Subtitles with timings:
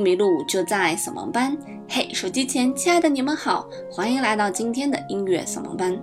[0.00, 1.56] 迷路，就在扫盲班。
[1.88, 5.96] 嘿，手机前亲爱的你们好，欢迎来到今天的音乐扫盲班。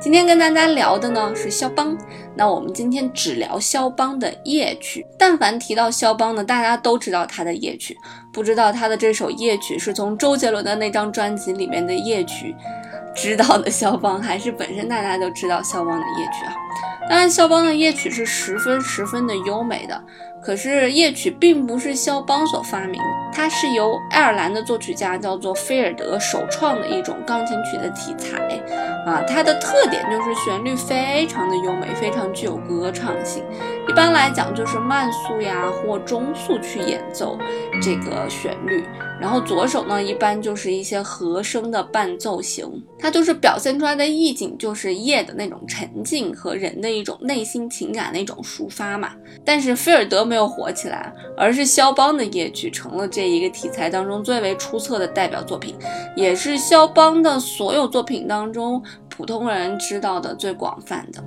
[0.00, 1.96] 今天跟大家聊的呢是肖邦，
[2.36, 5.04] 那我们今天只聊肖邦的夜曲。
[5.18, 7.96] 但凡提到肖邦呢，大家都知道他的夜曲，
[8.32, 12.54] 不知道他的这首夜曲是从周杰伦的那张专辑里面的夜曲
[13.12, 16.54] 知道的肖邦，还是本身大家都知道肖邦的夜曲啊？
[17.08, 20.00] 当然，肖邦的夜曲是十分十分的优美的。
[20.40, 23.00] 可是夜曲并不是肖邦所发明，
[23.32, 28.38] 它是由爱尔兰的作曲家叫做菲尔德首创的一种钢琴曲的题材
[29.04, 29.20] 啊。
[29.26, 33.42] 它的特点就是旋律非常的优美，非常具有歌唱性。
[33.88, 37.36] 一般来讲就是慢速呀或中速去演奏
[37.82, 38.84] 这个旋律。
[39.20, 49.12] 然后左手呢，一般就是一些和声的伴奏型，它就是表现出来的意境就是夜的那种沉静和人的一种内心情感的一种抒发嘛。
[49.44, 55.74] 但是菲尔德没有火起来，而是肖邦的夜曲成了这一个题材当中最为出色的代表作品，
[56.14, 61.22] 也是肖邦的所有作品当中普通人知道的最广泛的。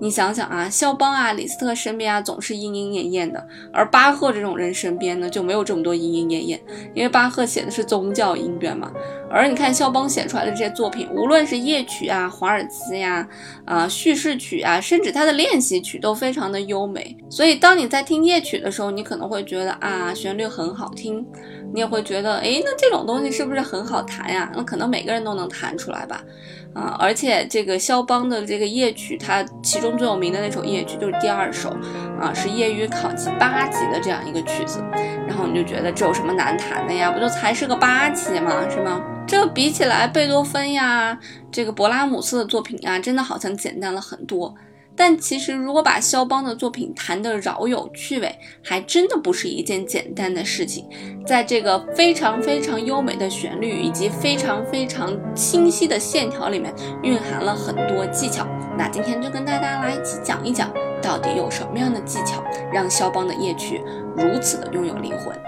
[0.00, 6.60] 你想想啊，肖邦啊，李斯特身边啊，总是莺莺燕燕的，而巴赫这种人身边呢，就没有这么多莺莺燕燕，
[6.94, 8.92] 因为巴赫写的是宗教音乐嘛。
[9.30, 13.26] 而你看肖邦写出来的这些作品，无论是夜曲啊、华尔兹呀、
[13.64, 17.16] 啊叙事曲啊，甚至他的练习曲都非常的优美。
[17.30, 21.26] 所以当你在听夜曲的时候，你可能会觉得啊，旋律很好听，
[21.72, 24.50] 你也会觉得，哎，那这种东西是不是很好弹呀？
[24.54, 26.22] 那可能每个人都能弹出来吧。
[26.74, 31.70] 啊，而且这个肖邦的这个夜曲，它其中最有名的那首夜曲就是第二首，
[32.20, 34.82] 啊，是业余考级八级的这样一个曲子。
[35.26, 37.10] 然后你就觉得这有什么难弹的呀？
[37.10, 38.68] 不就才是个八级吗？
[38.70, 39.02] 是吗？
[39.28, 41.18] 这比起来，贝多芬呀，
[41.52, 44.54] 这个勃拉姆斯的作品呀，真的好像简单了很多。
[44.96, 48.34] 但其实，如果把肖邦的作品弹得饶有趣味，
[48.64, 50.88] 还真的不是一件简单的事情。
[51.26, 58.46] 在这个非常非常优美的旋律以及非常非常清晰的线条里面，蕴含了很多技巧。
[58.78, 60.72] 那今天就跟大家来一起讲一讲，
[61.02, 63.82] 到底有什么样的技巧，让肖邦的夜曲
[64.16, 65.38] 如此的拥有灵魂。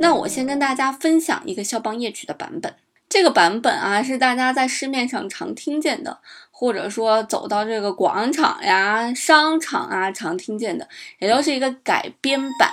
[0.00, 2.74] 那我先跟大家分享一个肖邦夜曲的版本。
[3.08, 6.18] 这个版本啊，是大家在市面上常听见的，
[6.56, 10.88] 或者说走到这个广场呀、商场啊常听见的，
[11.18, 12.70] 也就是一个改编版。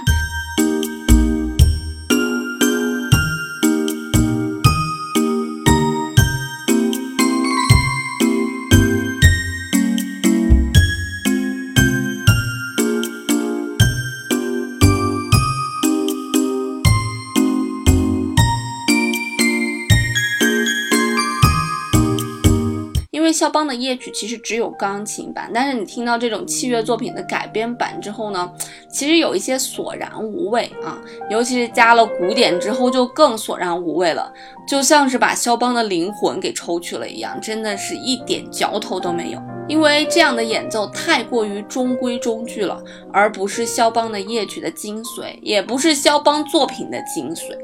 [23.42, 28.54] 肖邦的夜曲其实只有钢琴版，但是你听到这种器乐作品的改编版之后呢，
[28.88, 34.32] 其实有一些索然无味啊，尤其是加了古典之后就更索然无味了，
[34.68, 39.42] 就像是把肖邦的灵魂给抽去了一样，真的是一点嚼头都没有。
[39.68, 42.80] 因为这样的演奏太过于中规中矩了，
[43.12, 47.58] 而不是肖邦的夜曲的精髓，也不是肖邦作品的精髓。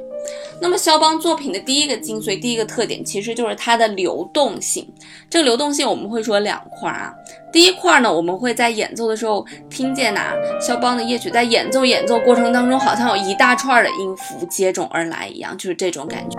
[0.59, 4.87] 那么肖邦作品的第一个精髓，第一个特点，其实就是它的流动性。
[5.29, 7.13] 这个流动性我们会说两块啊。
[7.51, 16.37] 第一块呢，我们会在演奏的时候听见呐，肖邦的夜曲在演奏演奏过程当中，好像有一大串的音符接踵而来一样，就是这种感觉。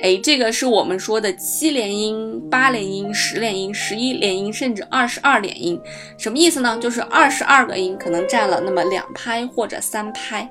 [0.00, 5.80] 哎，这个是我们说的七连音、八连音、十连音、十一连音，甚至二十二连音，
[6.18, 6.78] 什么意思呢？
[6.78, 10.48] 就是二十二个音可能占了那么两拍或者三拍，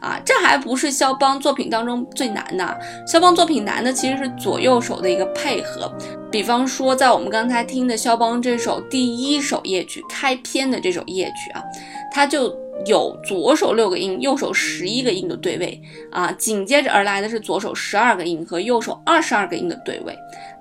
[0.00, 2.78] 啊，这还不是肖邦作品当中最难的。
[3.06, 5.92] 肖邦作品难的其实是左右手的一个配合。
[6.30, 11.62] 比方说，在我们刚才听的肖邦这首第一首夜曲开篇的这首夜曲啊，
[12.10, 12.52] 它就。
[12.86, 15.80] 有左手六个音，右手十一个音的对位
[16.10, 20.16] 啊，紧接着而来的是左手十二个音和右手二十二个音的对位。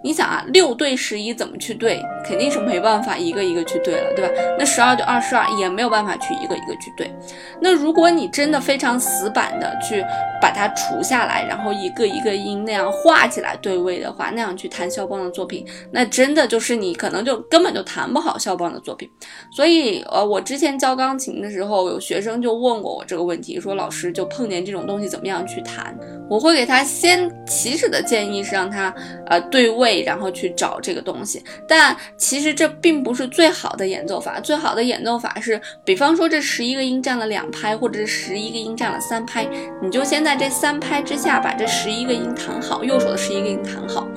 [0.08, 2.02] 你想啊，六对十一怎么去对？
[2.24, 4.32] 肯定是没办法一个一个去对了，对吧？
[4.58, 7.14] 那十二对二十二也没有办法去一个一个去对。
[7.60, 10.02] 那如果你真的非常死板的去
[10.42, 19.10] 把它除下来，然后一个一个音那样画起来对位的话，那样去弹肖邦的作品，那真的就是你可能就根本就弹不好肖邦的作品。
[19.52, 25.94] 所以，呃，我之前教钢琴的时候，有学生就问过我这个问题，说老师就碰见这种东西怎么样去弹？
[26.30, 28.94] 我会给他先起始的建议是让他
[29.26, 29.97] 呃对位。
[30.04, 34.40] 然后去找这个东西，但其实这并不是最好的演奏法。
[34.40, 39.48] 最好的演奏法是，比方说这十一个音占了两拍，或者是十一个音占了三拍，
[39.82, 44.08] 你就先在这三拍之下把这十一个音弹好，右手的十一个音弹好。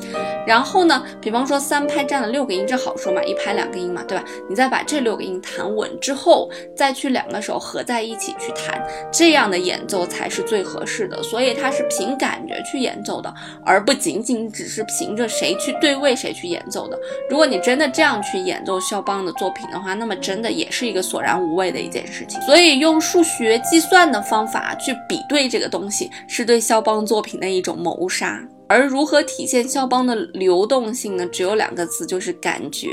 [0.47, 4.25] 然后呢，比方说三拍占了六个音，这好说嘛，一拍两个音嘛，对吧？
[4.49, 11.23] 你再把这六个音弹稳之后，再去两个手合在一起去弹，这样的演奏才是最合适的。
[11.23, 13.33] 所以它是凭感觉去演奏的，
[13.65, 16.99] 而不仅仅只是凭着谁去对位谁去演奏的。
[17.29, 22.41] 如果你真的这样去演奏肖邦的作品的话，那么真的也是一个索然无味的一件事情。
[22.43, 28.41] 所以用数学计算的方法去比对这个东西，是对肖邦作品的一种谋杀。
[28.69, 31.27] 而如何体现肖邦的流动性呢？
[31.27, 32.89] 只有两个字，就是感觉。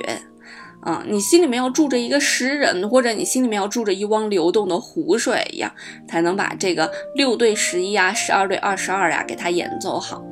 [0.82, 5.70] 啊，你心里面要住着一个诗人，或者你心里面要住着一汪流动的湖水一样，
[6.08, 10.24] 才能把这个六对十一啊，十二对二十二呀，给它演奏好。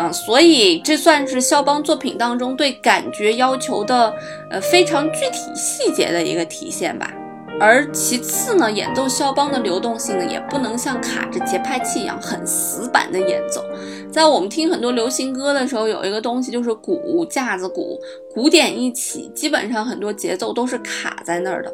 [0.00, 4.14] 嗯，所以这算是肖邦作品当中对感觉要求的，
[4.50, 7.12] 呃，非常具体细节的一个体现吧。
[7.60, 13.62] 而其次呢，演奏肖邦的流动性呢，也不能像卡着节拍器一样很死板的演奏。
[14.10, 18.00] 在我们听很多流行歌的时候，有一个东西就是鼓架子鼓，
[18.32, 21.70] 鼓点一起，基本上很多节奏都是卡在那儿的，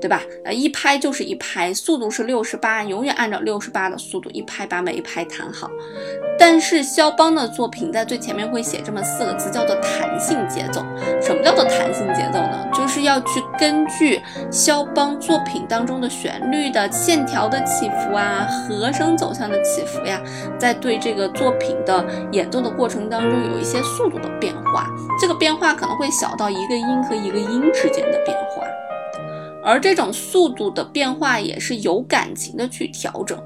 [0.00, 0.22] 对吧？
[0.42, 5.70] 呃，一拍就是一拍，速度是六十八，永远按照六十八的速度一拍把每一拍弹好。
[6.48, 10.80] 但是肖邦的作品在最前面会写这么四个字，叫做弹性节奏。
[11.20, 12.64] 什么叫做弹性节奏呢？
[12.72, 20.22] 就是要去根据肖邦作品当中的旋律的线条的起伏啊，和声走向的起伏呀，
[20.56, 21.74] 在对这个作品。
[21.84, 24.88] 的演奏的过程当中有一些速度的变化，
[25.20, 28.64] 这个变化可能会小到一个音和一个音之间的变化，
[29.64, 33.38] 而这种速度的变化也是有感情的去调整。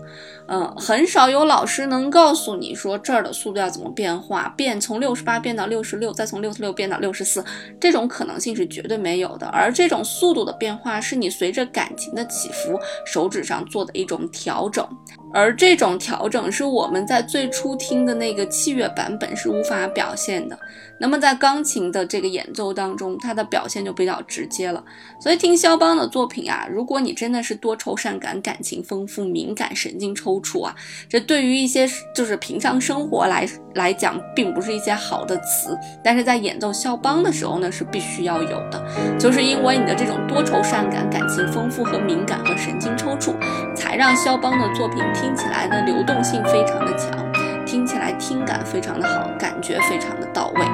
[0.53, 7.45] 嗯，很少有老师能告诉你说这儿的速度要怎么变化，变从六十八变到六十六，再从六十六变到六十四，
[7.81, 9.47] 这种可能性是绝对没有的。
[9.47, 12.77] 而这种速度的变化是你随着感情的起伏，
[13.07, 14.85] 手指上做的一种调整。
[15.33, 20.59] 而这种调整是我们在最初听的那个器乐版本是无法表现的。
[20.99, 24.85] 那么在钢琴的这个演奏当中，它的表现就比较直接了。
[25.19, 30.75] 所以听肖邦的作品啊，如果你真的是多愁善感、感情丰富、敏感、神经抽搐啊，
[31.09, 35.79] 这对于一些就是平常生活来来讲，并不是一些好的词。
[36.05, 38.85] 但是在演奏肖邦的时候呢，是必须要有的，
[39.19, 43.35] 就是因为你的这种多愁善感、感情丰富和敏感和神经抽搐，
[43.75, 45.01] 才让肖邦的作品。
[45.21, 47.31] 听起来的流动性非常的强，
[47.67, 50.65] 听起来听感非常的好，感觉非常的到位，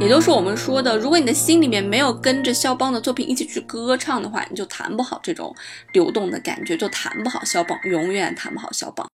[0.00, 5.54] 也就是我们说的，如果你的心里面没有跟着肖邦的作品一起去歌唱的话，你就弹不好这种
[5.92, 9.06] 流动的感觉，就弹不好肖邦，永远弹不好肖邦。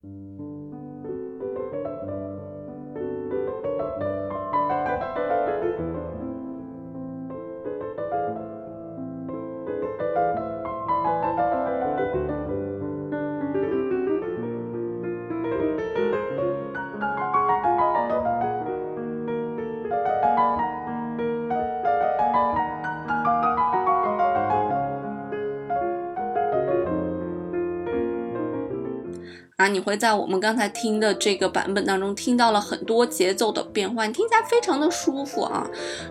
[29.81, 35.67] 你会在我们刚才听的这个版本当中听到了很多节奏的变化，听起来非常的舒服啊。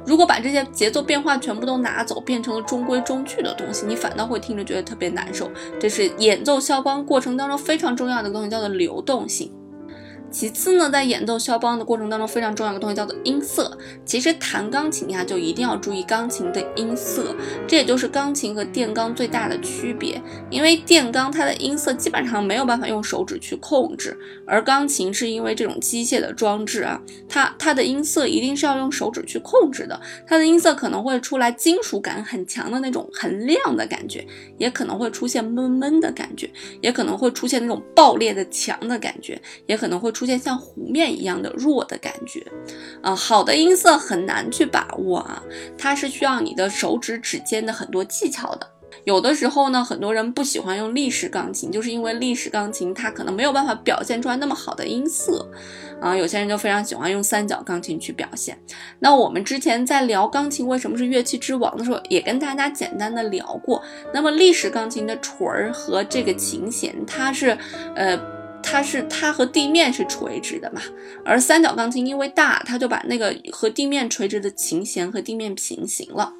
[0.08, 5.48] 如果把这些节奏变化全部都拿走，变成了中规中矩的东西，你反倒会听着觉得特别难受。
[5.80, 9.54] 这是演奏肖邦过程当中非常重要的东西，叫做流动性。
[10.32, 13.76] 其次呢，在演奏肖邦的过程当中，非常重要的东西叫做音色。
[14.06, 17.36] 其实弹钢琴呀，就一定要注意钢琴的音色，
[17.68, 20.22] 这也就是钢琴和电钢最大的区别。
[20.52, 30.00] 因为电钢它的音色基本上没有办法用手指去控制，而钢琴是因为这种机械的装置啊，它它的音色一定是要用手指去控制的。
[30.28, 34.24] 它的音色可能会出来金属感很强的那种很亮的感觉，
[34.60, 36.48] 也可能会出现闷闷的感觉，
[36.82, 40.14] 也可能会出现那种爆裂的强的感觉，也可能会。
[40.20, 42.46] 出现像湖面一样的弱的感觉，
[43.02, 45.42] 啊，好的音色很难去把握啊，
[45.78, 48.70] 它是需要你的手指指尖的很多技巧的。
[49.06, 55.50] 有的时候呢，很多人不喜欢用立式钢琴，就是因为立式钢琴它可能没有办法表现出来那么好的音色，
[56.02, 58.60] 啊，有些人就非常喜欢用三角钢琴去表现。
[59.00, 63.82] 那我们之前在聊钢琴为什么是乐器之王的时候，也跟大家简单的聊过。
[64.14, 67.58] 那么立式钢琴的锤儿和这个琴弦，它是，
[67.96, 68.20] 呃。
[68.62, 70.82] 它是它和地面是垂直的嘛，
[71.26, 76.34] 而三角钢琴因为大，它就把那个和地面垂直的琴弦和地面平行了。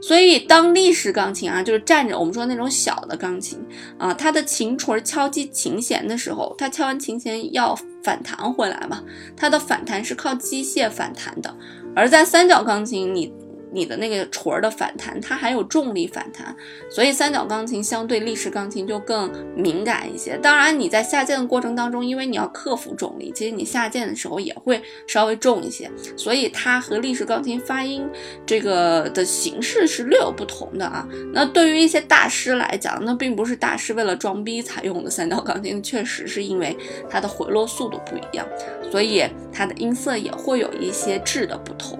[0.00, 3.58] 所以当立式钢琴啊，就是站着，我们说那种小的钢琴
[3.98, 9.02] 啊，它的琴锤敲击琴弦的时候，它敲完琴弦要反弹回来嘛，
[9.36, 11.56] 它的反弹是靠机械反弹的。
[11.94, 13.32] 而在三角钢琴，你。
[13.72, 16.54] 你的那个锤儿的反弹，它还有重力反弹，
[16.90, 20.36] 所以三角钢琴相对立式钢琴就更敏感一些。
[20.38, 28.08] 当然，你在下键的过程当中，因为你要克服重力，其实你下键的时候也会稍微重一些，所以它和立式钢琴发音
[28.46, 31.06] 这个的形式是略有不同的啊。
[31.32, 36.76] 那对于一些大师来讲，那并不是大师为了装逼才用的三角钢琴，确实是因为
[37.10, 38.46] 它的回落速度不一样，
[38.90, 41.98] 所以它的音色也会有一些质的不同。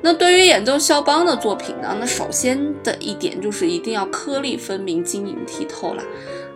[0.00, 1.96] 那对于演奏肖邦的作品呢？
[1.98, 6.02] 那首先的一点就是一定要颗粒分明、晶莹剔透了，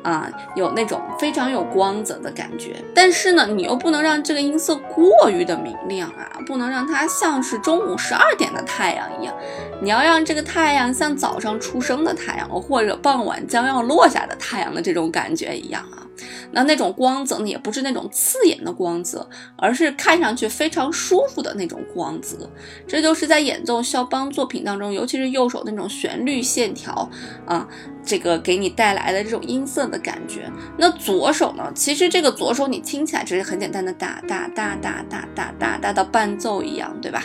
[0.03, 2.77] 啊，有那种非常有光泽的感觉。
[2.95, 9.35] 但是呢，你又不能让这个音色过于的明亮啊，不能让它像是中午十二点的太阳一样。
[9.81, 16.07] 你要让这个太阳像早上出生的太阳，或者傍晚将要落下的太阳的这种感觉一样啊。
[16.53, 22.51] 那那种光泽呢，也不是那种刺眼的光泽，而是看上去非常舒服的那种光泽。
[22.87, 27.09] 这就是在演奏肖邦作品当中，尤其是右手那种旋律线条
[27.47, 27.67] 啊，
[28.05, 30.51] 这个给你带来的这种音色的感觉。
[30.77, 37.23] 那左手呢，其实这个左手你听起来只是很简单的哒哒哒哒哒哒哒哒的伴奏一样，对吧？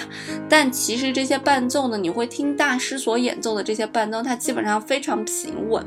[0.50, 5.86] 但其实这些伴奏呢，你会听大师所演奏的这些伴奏，它基本上非常平稳。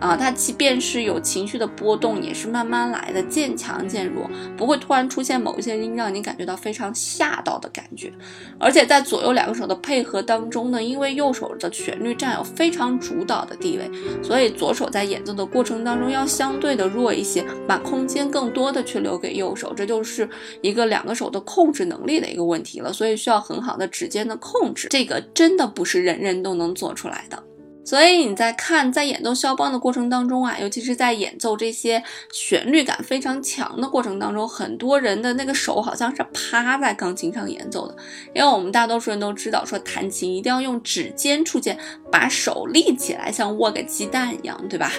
[0.00, 8.12] 啊，它即便是有情绪的波动，也是慢慢来的，渐强渐弱，不会突然出现某一些音让你感觉到非常吓到的感觉。
[8.58, 13.90] 而且在左右两个手的配合当中呢，因为右手的旋律占有非常主导的地位，
[14.22, 20.28] 所以左手在演奏的过程当中要相对的弱一些，把空间更多的去留给右手，这就是
[20.62, 22.92] 一个两个手的控制能力的一个问题了。
[22.92, 27.42] 所以需要很好的指尖的控制，这个真的不是人人都能做出来的。
[27.88, 37.96] 所以你在看在演奏肖邦的过程当中啊，尤其是在演奏这些旋律感非常强的过程当中，很多人的那个手好像是趴在钢琴上演奏的，
[38.34, 41.78] 因为我们大多数人都知道，说弹琴一定要用指尖触键，
[42.12, 44.92] 把手立起来，像握个鸡蛋一样，对吧？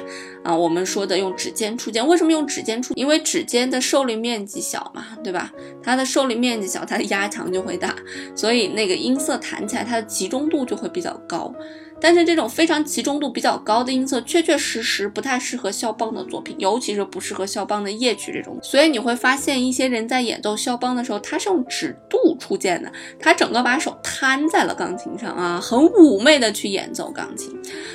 [0.43, 2.95] 啊，我们说的用指尖触键，为什么用指尖触？
[2.95, 5.51] 因为指尖的受力面积小嘛，对吧？
[5.83, 7.95] 它的受力面积小，它的压强就会大，
[8.33, 11.53] 所以那个音色弹起来，它的集中度就会比较高。
[12.01, 18.57] 但是这种非常集中度比较高的音色，确确实实不太适合肖邦的作品，尤其是不适合肖邦的夜曲这种。
[18.61, 27.53] 所以你会发现，一些人在演奏肖邦的时候，他是用指肚出键的，他整个把手摊在了钢琴上啊，很妩媚的去演奏钢琴，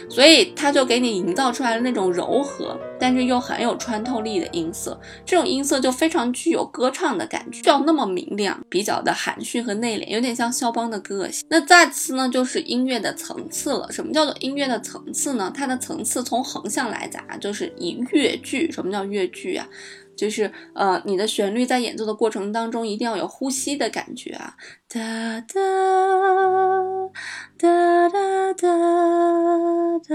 [0.09, 4.99] 所以他就给你营造出来了那种柔和，但是又很有穿透力的音色。
[5.27, 11.47] 这种音色就非常具有歌唱的感觉，需要那么明亮，比较的含蓄和内敛，有点像肖邦的个性。
[11.51, 13.93] 那再次呢，就是音乐的层次了。
[13.93, 15.53] 什么叫做音乐的层次呢？
[15.55, 18.73] 它的层次从横向来讲啊，就是以乐句。
[18.73, 19.69] 什么叫乐句啊？
[20.17, 24.55] 就是呃，你的旋律在演奏的过程当中，一定要有呼吸的感觉啊。
[24.89, 25.61] 哒哒
[27.59, 28.79] 哒哒哒
[30.09, 30.15] 哒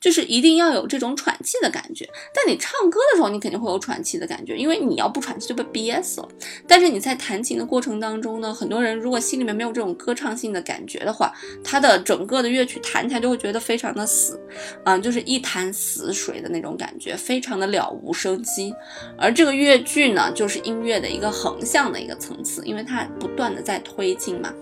[0.00, 6.28] 就是一定要有这种喘气的感觉，但你唱歌的时候，你肯定会有喘气的感觉，因为你要不喘气就被憋死了。
[6.66, 11.32] 但是你在弹琴的过程当中呢，很多人如果心里面没有这种歌唱性的感觉的话，
[11.64, 14.40] 他的整个的乐曲弹起来就会觉得非常的死，
[14.84, 18.74] 啊，就是一潭死水的那种感觉，非常的了无生机。
[19.18, 24.52] 而这个乐句呢，就是音乐的一个横向的一个层次，因为它不断的在推进嘛。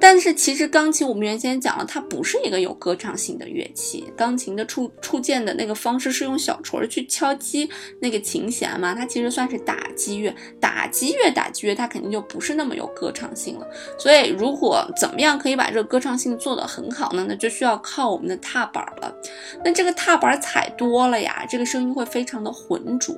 [0.00, 4.10] 但是其实钢琴，我们原先讲了，它不是一个有歌唱性的乐器。
[4.16, 7.68] 钢琴的触触键的那个方式是用小锤去敲击
[8.00, 10.34] 那个琴弦嘛，它其实算是打击乐。
[10.58, 13.66] 打击乐，打击乐，它肯定就不是那么有歌唱性了。
[13.98, 17.26] 所以，如果怎么样可以把这个歌唱性做得很好呢？
[17.28, 19.14] 那就需要靠我们的踏板了。
[19.62, 23.14] 那这个踏板踩多了呀，这个声音会非常的浑浊；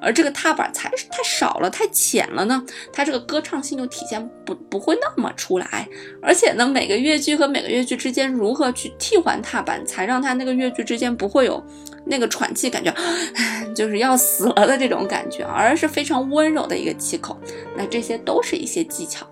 [0.00, 5.88] 而这个踏板踩太少了、太浅了呢，它这个歌唱性就体现不不会那么出来。
[6.22, 11.62] 而且呢，每个乐句和每个乐句之间如何去替换踏板，才让它那个乐句之间不会有
[12.04, 12.94] 那个喘气感觉，
[13.74, 17.38] 就是要死了的这种感觉，而是非常温柔的一个气口。
[17.76, 19.26] 那这些都是一些技巧。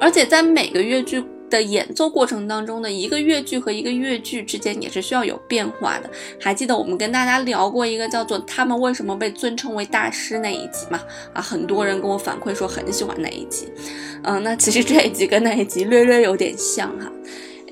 [0.00, 1.24] 而且在每个乐句。
[1.50, 6.08] 的演奏过程当中呢，一个乐句和一个乐句之间也是需要有变化的。
[6.40, 11.00] 还记得我们跟大家聊过一个叫做“他们为什么被尊称为大师”那一集吗？
[11.34, 13.68] 啊，很多人跟我反馈说很喜欢那一集。
[14.22, 17.10] 嗯，那其实这一集跟那一集略略有点像哈。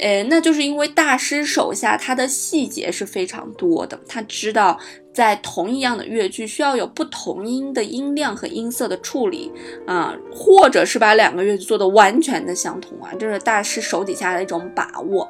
[0.00, 4.78] 呃，那就是因为大师手下他的细节是非常多的，他知道
[5.12, 9.50] 在同一样的乐句需要有不同音的音量和音色的处理
[9.87, 15.28] 啊，或者是把两个乐句做的完全的相同啊，这是大师手底下的一种把握。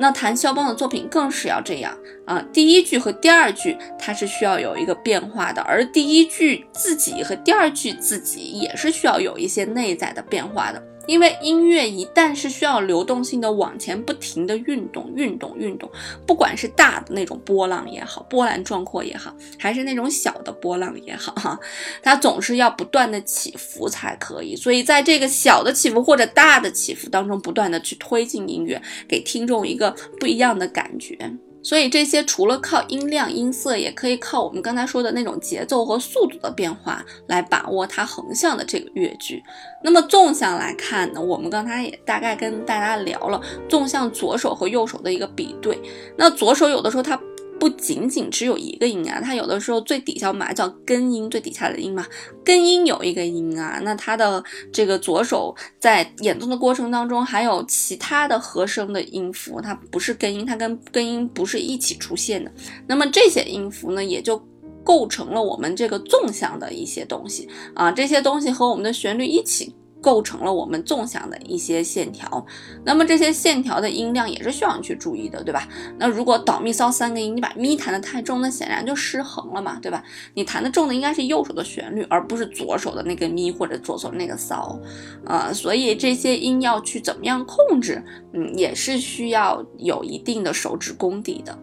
[0.00, 10.80] 那弹肖邦的作品更是要这样啊，第一句和第二句它是需要有一个变化的，而第一句自己和第二句自己也是需要有一些内在的变化的。
[11.08, 15.90] 因为音乐一旦是需要流动性的往前不停的运动、运动、运动，
[16.26, 21.58] 不管是大的那种波浪也好，波澜壮阔也好，还是那种小的波浪也好，哈，
[22.02, 24.54] 它总是要不断的起伏才可以。
[24.54, 31.16] 所以在这个小的起伏或者大的起伏当中，不断的去推进音乐，给听众一个不一样的感觉。
[31.62, 39.42] 所以这些除了靠音量、音色，也可以靠我们刚才说的那种节奏和速度的变化来把握它横向的这个乐句。
[39.82, 45.78] 那么纵向来看呢，我们刚才也大概跟大家聊了纵向左手和右手的一个比对。
[46.16, 47.20] 那左手有的时候它。
[47.58, 52.06] 不仅仅只有一个音啊，它有的时候最底下我们叫根音，最底下的音嘛，
[52.44, 62.50] 根音有一个音啊，那它的这个左手在演奏的过程当中，还有其他的和声的音符，它不是根音，它跟根音不是一起出现的，
[62.86, 64.40] 那么这些音符呢，也就
[64.84, 69.74] 构成了我们这个纵向的一些东西啊，这些东西和我们的旋律一起。
[70.00, 72.46] 构成了我们纵向的一些线条，
[72.84, 75.68] 那么这些线条的音量也是需要你去注意的，对吧？
[75.98, 80.02] 那如果导咪骚三个音，你把咪弹的太重，那显然就失衡了嘛，对吧？
[80.34, 84.78] 你弹的重的应该是右手的旋律，而不是左手的那个咪或者左手的那个骚，
[85.24, 88.02] 啊，所以这些音要去怎么样控制，
[88.32, 91.58] 嗯，也是需要有一定的手指功底的。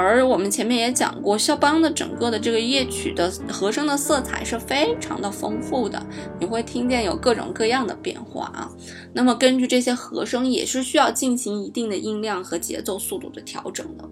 [0.00, 6.04] 而我们前面也讲过，肖邦的整个的这个夜曲的和声的色彩是非常的丰富的，
[6.38, 8.70] 你会听见有各种各样的变化啊。
[9.12, 14.08] 那么根据这些和声，也是需要进行一定的音量和节奏速度的调整的。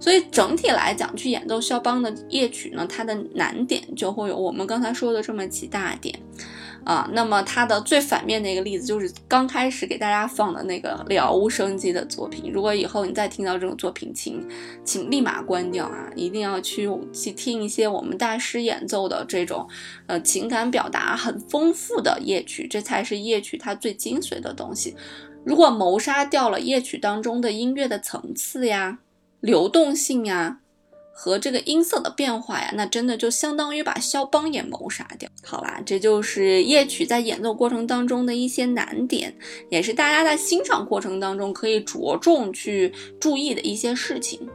[0.00, 6.18] 所以整体来讲，去演奏肖邦的夜曲呢，它的难点就会有我们刚才说的这么几大点。
[6.84, 12.50] 啊，那么它的最反面的一个例子就是刚开始给大家放的那个了无生机的作品。
[12.50, 14.42] 如果以后你再听到这种作品，请
[14.84, 16.10] 请立马关掉啊！
[16.16, 19.68] 一定要去去听一些我们大师演奏的这种，
[20.06, 24.96] 呃，情感表达很丰富的夜曲，这才是夜曲它最精髓的东西。
[25.44, 28.98] 如果谋杀掉了夜曲当中的音乐的层次呀、
[29.40, 30.60] 流动性呀。
[31.20, 35.28] 和这个音色的变化呀，那真的就相当于把肖邦也谋杀掉。
[35.42, 39.34] 好啦，这就是夜曲在演奏过程当中的一些难点，
[39.68, 44.48] 也是大家在欣赏过程当中可以着重去注意的一些事情。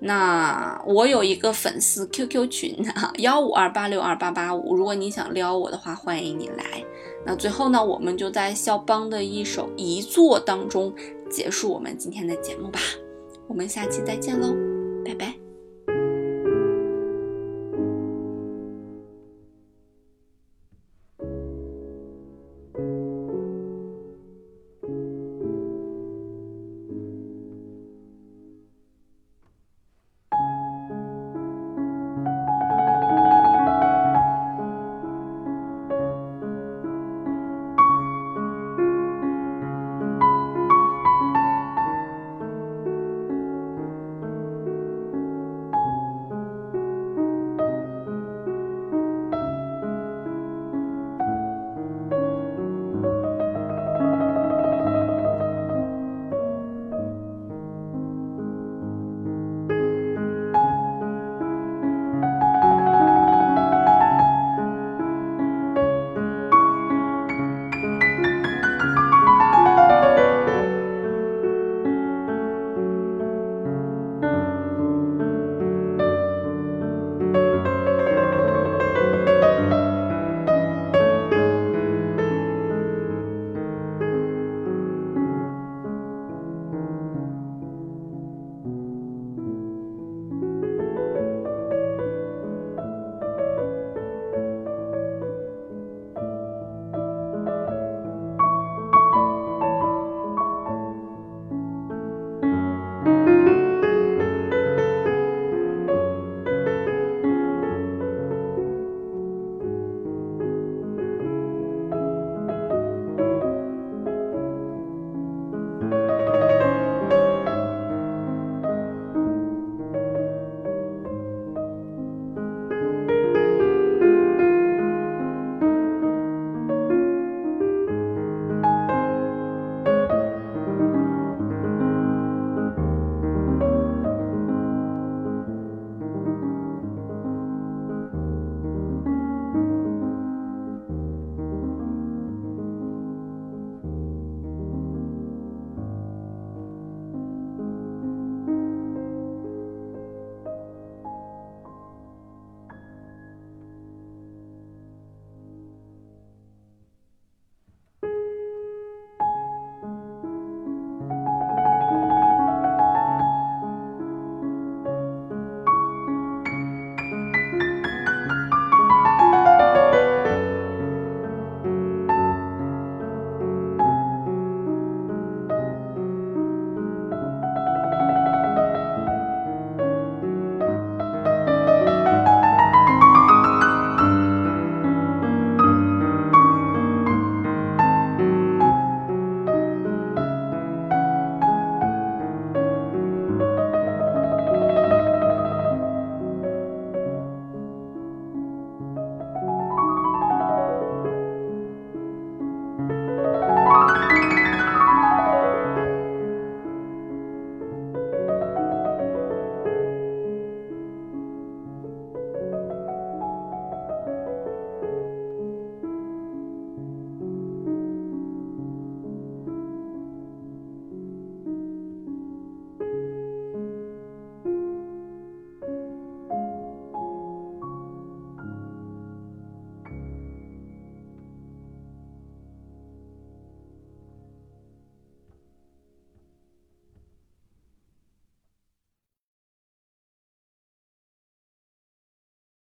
[0.00, 6.64] 那我有一个粉丝 QQ 群啊，幺五二八六二八八五，如果你想撩我的话，欢迎你来。
[7.24, 10.92] 那最后呢，我们就在肖邦的一首遗作当中
[11.30, 12.80] 结束我们今天的节目吧。
[13.46, 14.48] 我们下期再见喽。
[15.04, 15.45] 拜拜